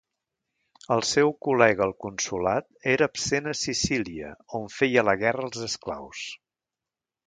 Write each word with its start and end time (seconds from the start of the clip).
El 0.95 1.03
seu 1.09 1.33
col·lega 1.47 1.85
al 1.89 1.93
consolat 2.07 2.69
era 2.95 3.11
absent 3.13 3.53
a 3.53 3.55
Sicília 3.63 4.35
on 4.63 4.69
feia 4.81 5.09
la 5.11 5.19
guerra 5.27 5.49
als 5.51 5.65
esclaus. 5.73 6.29